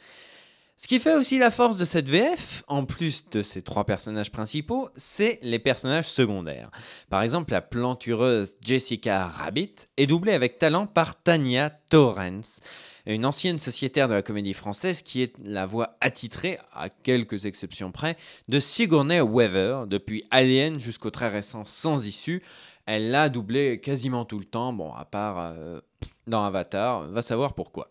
Ce 0.82 0.88
qui 0.88 0.98
fait 0.98 1.14
aussi 1.14 1.38
la 1.38 1.52
force 1.52 1.78
de 1.78 1.84
cette 1.84 2.08
VF, 2.08 2.64
en 2.66 2.84
plus 2.84 3.28
de 3.30 3.42
ces 3.42 3.62
trois 3.62 3.84
personnages 3.84 4.32
principaux, 4.32 4.88
c'est 4.96 5.38
les 5.40 5.60
personnages 5.60 6.08
secondaires. 6.08 6.72
Par 7.08 7.22
exemple, 7.22 7.52
la 7.52 7.60
plantureuse 7.60 8.56
Jessica 8.60 9.28
Rabbit 9.28 9.74
est 9.96 10.08
doublée 10.08 10.32
avec 10.32 10.58
talent 10.58 10.88
par 10.88 11.22
Tania 11.22 11.70
Torrance, 11.70 12.58
une 13.06 13.24
ancienne 13.24 13.60
sociétaire 13.60 14.08
de 14.08 14.14
la 14.14 14.22
comédie 14.22 14.54
française 14.54 15.02
qui 15.02 15.22
est 15.22 15.34
la 15.44 15.66
voix 15.66 15.96
attitrée, 16.00 16.58
à 16.72 16.88
quelques 16.88 17.46
exceptions 17.46 17.92
près, 17.92 18.16
de 18.48 18.58
Sigourney 18.58 19.20
Weaver 19.20 19.84
depuis 19.86 20.24
Alien 20.32 20.80
jusqu'au 20.80 21.10
très 21.10 21.28
récent 21.28 21.62
Sans 21.64 22.08
Issue. 22.08 22.42
Elle 22.86 23.10
l'a 23.10 23.28
doublé 23.28 23.80
quasiment 23.80 24.24
tout 24.24 24.38
le 24.38 24.44
temps, 24.44 24.72
bon, 24.72 24.92
à 24.92 25.04
part 25.04 25.38
euh, 25.38 25.80
dans 26.26 26.44
Avatar, 26.44 27.02
va 27.08 27.22
savoir 27.22 27.54
pourquoi. 27.54 27.90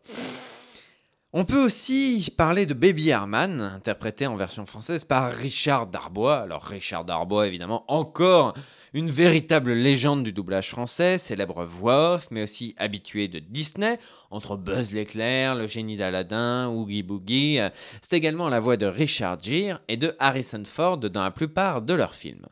On 1.33 1.45
peut 1.45 1.63
aussi 1.63 2.33
parler 2.36 2.65
de 2.65 2.74
Baby 2.74 3.07
Herman, 3.07 3.62
interprété 3.62 4.27
en 4.27 4.36
version 4.36 4.65
française 4.65 5.05
par 5.05 5.31
Richard 5.31 5.88
Darbois. 5.88 6.39
Alors 6.39 6.63
Richard 6.63 7.05
Darbois, 7.05 7.48
évidemment, 7.48 7.86
encore 7.88 8.53
une 8.93 9.10
véritable 9.10 9.71
légende 9.71 10.24
du 10.24 10.33
doublage 10.33 10.69
français, 10.69 11.17
célèbre 11.17 11.63
voix 11.63 12.15
off, 12.15 12.27
mais 12.31 12.43
aussi 12.43 12.75
habitué 12.77 13.29
de 13.29 13.39
Disney, 13.39 13.98
entre 14.29 14.57
Buzz 14.57 14.91
l'éclair, 14.91 15.55
le 15.55 15.67
génie 15.67 15.95
d'Aladin, 15.95 16.67
Oogie 16.67 17.01
Boogie. 17.01 17.60
C'est 18.01 18.17
également 18.17 18.50
la 18.50 18.60
voix 18.60 18.75
de 18.75 18.86
Richard 18.86 19.41
Gere 19.41 19.79
et 19.88 19.95
de 19.95 20.13
Harrison 20.19 20.63
Ford 20.65 20.98
dans 20.98 21.24
la 21.24 21.31
plupart 21.31 21.81
de 21.81 21.93
leurs 21.93 22.13
films. 22.13 22.45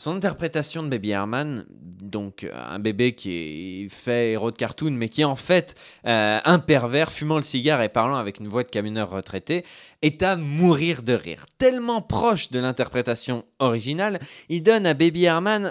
Son 0.00 0.16
interprétation 0.16 0.82
de 0.82 0.88
Baby 0.88 1.10
Herman, 1.10 1.66
donc 1.68 2.44
euh, 2.44 2.50
un 2.54 2.78
bébé 2.78 3.14
qui 3.14 3.32
est 3.34 3.88
fait 3.90 4.30
héros 4.30 4.50
de 4.50 4.56
cartoon, 4.56 4.92
mais 4.92 5.10
qui 5.10 5.20
est 5.20 5.24
en 5.24 5.36
fait 5.36 5.74
euh, 6.06 6.40
un 6.42 6.58
pervers 6.58 7.12
fumant 7.12 7.36
le 7.36 7.42
cigare 7.42 7.82
et 7.82 7.90
parlant 7.90 8.16
avec 8.16 8.40
une 8.40 8.48
voix 8.48 8.62
de 8.62 8.70
camionneur 8.70 9.10
retraité, 9.10 9.62
est 10.00 10.22
à 10.22 10.36
mourir 10.36 11.02
de 11.02 11.12
rire. 11.12 11.44
Tellement 11.58 12.00
proche 12.00 12.50
de 12.50 12.58
l'interprétation 12.58 13.44
originale, 13.58 14.20
il 14.48 14.62
donne 14.62 14.86
à 14.86 14.94
Baby 14.94 15.24
Herman 15.24 15.70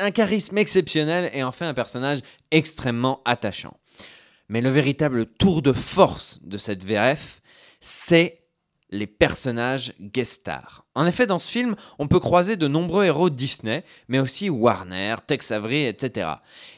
un 0.00 0.10
charisme 0.10 0.58
exceptionnel 0.58 1.30
et 1.32 1.44
en 1.44 1.52
fait 1.52 1.64
un 1.64 1.74
personnage 1.74 2.18
extrêmement 2.50 3.22
attachant. 3.24 3.76
Mais 4.48 4.60
le 4.60 4.70
véritable 4.70 5.24
tour 5.24 5.62
de 5.62 5.72
force 5.72 6.40
de 6.42 6.58
cette 6.58 6.82
VF, 6.82 7.40
c'est 7.80 8.40
les 8.90 9.06
personnages 9.06 9.92
guest 10.00 10.32
stars. 10.32 10.86
En 10.94 11.06
effet, 11.06 11.26
dans 11.26 11.38
ce 11.38 11.50
film, 11.50 11.76
on 11.98 12.08
peut 12.08 12.20
croiser 12.20 12.56
de 12.56 12.68
nombreux 12.68 13.04
héros 13.04 13.30
Disney, 13.30 13.84
mais 14.08 14.18
aussi 14.18 14.50
Warner, 14.50 15.16
Tex 15.26 15.50
Avery, 15.52 15.84
etc. 15.84 16.30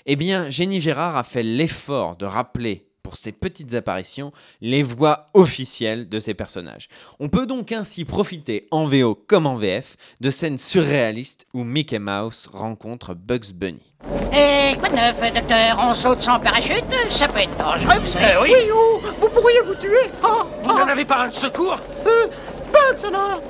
Eh 0.07 0.17
bien, 0.17 0.51
Jenny 0.51 0.81
Gérard 0.81 1.17
a 1.17 1.23
fait 1.23 1.43
l'effort 1.43 2.17
de 2.17 2.27
rappeler, 2.27 2.90
pour 3.11 3.17
ces 3.17 3.33
petites 3.33 3.75
apparitions 3.75 4.31
les 4.61 4.85
voix 4.85 5.31
officielles 5.35 6.09
de 6.09 6.21
ces 6.21 6.33
personnages. 6.33 6.89
On 7.19 7.29
peut 7.29 7.45
donc 7.45 7.73
ainsi 7.73 8.05
profiter 8.05 8.69
en 8.71 8.85
VO 8.85 9.17
comme 9.27 9.49
en 9.49 9.57
VF 9.57 9.97
de 10.21 10.31
scènes 10.31 10.59
surréalistes 10.59 11.45
où 11.53 11.65
Mickey 11.65 11.99
Mouse 11.99 12.49
rencontre 12.53 13.15
Bugs 13.15 13.53
Bunny. 13.53 13.83
Et 14.33 14.77
quoi 14.79 14.91
de 14.91 14.95
neuf, 14.95 15.21
docteur? 15.35 15.77
On 15.81 15.93
saute 15.93 16.23
sans 16.23 16.39
parachute? 16.39 16.85
Ça 17.11 17.27
peut 17.27 17.41
être 17.41 17.57
dangereux, 17.57 17.99
vous 18.01 18.07
savez. 18.07 18.39
oui. 18.43 18.53
oh, 18.73 19.01
vous 19.17 19.29
pourriez 19.29 19.59
vous 19.67 19.75
tuer. 19.75 20.09
Ah, 20.23 20.47
Vous 20.63 20.71
n'en 20.73 20.87
avez 20.87 21.05
pas 21.05 21.25
un 21.25 21.29
de 21.31 21.35
secours? 21.35 21.81
Euh, 22.07 22.27
Bugs 22.73 23.09
alors. 23.09 23.43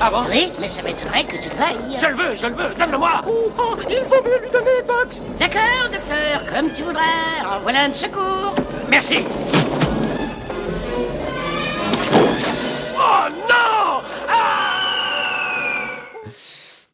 Ah 0.00 0.10
bon? 0.10 0.24
Oui, 0.28 0.50
mais 0.60 0.66
ça 0.68 0.82
m'étonnerait 0.82 1.22
que 1.24 1.36
tu 1.36 1.48
le 1.48 1.54
veuilles. 1.54 1.96
Je 1.98 2.06
le 2.06 2.14
veux, 2.16 2.34
je 2.34 2.46
le 2.48 2.54
veux, 2.54 2.74
donne-le-moi 2.76 3.22
Oh, 3.28 3.52
ah, 3.56 3.76
il 3.88 4.04
faut 4.04 4.22
mieux 4.24 4.42
lui 4.42 4.50
donner 4.50 4.82
Bugs. 4.86 5.22
D'accord, 5.38 5.90
docteur, 5.92 6.52
comme 6.52 6.74
tu 6.74 6.82
voudras. 6.82 7.56
En 7.56 7.60
voilà 7.60 7.84
un 7.84 7.88
de 7.90 7.94
secours. 7.94 8.54
Merci 8.90 9.16
Oh 12.96 13.28
non 13.48 14.02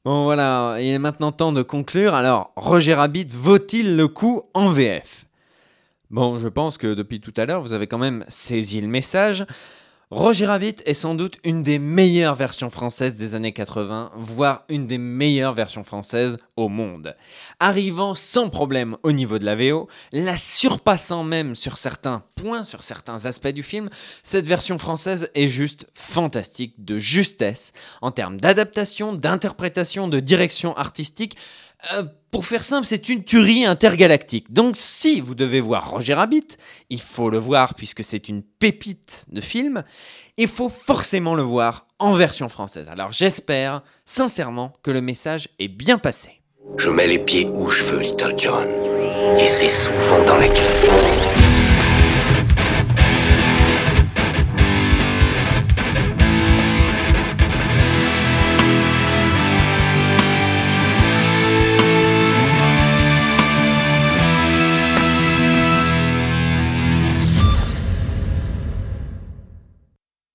Bon 0.05 0.25
voilà, 0.25 0.79
il 0.81 0.89
est 0.89 0.99
maintenant 0.99 1.31
temps 1.31 1.53
de 1.53 1.63
conclure. 1.63 2.15
Alors, 2.15 2.53
Roger 2.57 2.95
Rabbit 2.95 3.29
vaut-il 3.31 3.97
le 3.97 4.09
coup 4.09 4.43
en 4.53 4.67
VF 4.67 5.27
Bon, 6.11 6.39
je 6.39 6.49
pense 6.49 6.77
que 6.77 6.93
depuis 6.95 7.21
tout 7.21 7.33
à 7.37 7.47
l'heure, 7.47 7.63
vous 7.63 7.73
avez 7.73 7.87
quand 7.87 7.99
même 7.99 8.25
saisi 8.29 8.81
le 8.81 8.89
message. 8.89 9.47
Roger 10.15 10.45
Rabbit 10.45 10.77
est 10.85 10.93
sans 10.93 11.15
doute 11.15 11.39
une 11.43 11.63
des 11.63 11.79
meilleures 11.79 12.35
versions 12.35 12.69
françaises 12.69 13.15
des 13.15 13.35
années 13.35 13.55
80, 13.55 14.11
voire 14.15 14.65
une 14.69 14.87
des 14.87 14.99
meilleures 14.99 15.55
versions 15.55 15.85
françaises 15.85 16.37
au 16.55 16.69
monde. 16.69 17.17
Arrivant 17.61 18.15
sans 18.15 18.51
problème 18.51 18.99
au 19.05 19.13
niveau 19.13 19.39
de 19.39 19.47
la 19.47 19.57
VO, 19.57 19.89
la 20.13 20.37
surpassant 20.37 21.25
même 21.25 21.55
sur 21.55 21.79
certains 21.79 22.25
points, 22.37 22.63
sur 22.63 22.83
certains 22.83 23.25
aspects 23.25 23.49
du 23.49 23.63
film, 23.63 23.89
cette 24.23 24.45
version 24.45 24.77
française 24.77 25.31
est 25.35 25.49
juste 25.49 25.87
fantastique, 25.95 26.75
de 26.85 26.99
justesse, 26.99 27.73
en 28.03 28.11
termes 28.11 28.39
d'adaptation, 28.39 29.15
d'interprétation, 29.15 30.09
de 30.09 30.21
direction 30.21 30.77
artistique. 30.77 31.39
Euh, 31.93 32.05
pour 32.31 32.47
faire 32.47 32.65
simple, 32.65 32.87
c'est 32.87 33.09
une 33.09 33.25
tuerie 33.25 33.65
intergalactique. 33.65 34.53
Donc 34.53 34.75
si 34.77 35.21
vous 35.21 35.35
devez 35.35 35.61
voir 35.61 35.91
Roger 35.91 36.15
Rabbit, 36.15 36.47
il 36.91 37.01
faut 37.01 37.29
le 37.29 37.39
voir 37.39 37.75
puisque 37.75 38.05
c'est 38.05 38.29
une 38.29 38.43
pépite 38.43 39.27
de 39.29 39.41
film, 39.41 39.83
il 40.37 40.49
faut 40.49 40.69
forcément 40.69 41.35
le 41.35 41.43
voir 41.43 41.87
en 41.99 42.13
version 42.13 42.49
française. 42.49 42.89
Alors 42.89 43.13
j'espère 43.13 43.83
sincèrement 44.07 44.73
que 44.83 44.91
le 44.91 45.01
message 45.01 45.49
est 45.59 45.69
bien 45.69 45.99
passé. 45.99 46.43
Je 46.79 46.89
mets 46.89 47.07
les 47.07 47.19
pieds 47.19 47.49
où 47.55 47.69
je 47.69 47.83
veux, 47.85 48.01
Little 48.01 48.35
John. 48.37 48.69
Et 49.39 49.47
c'est 49.47 49.69
souvent 49.69 50.25
dans 50.25 50.37
la 50.37 50.49
gueule. 50.49 51.42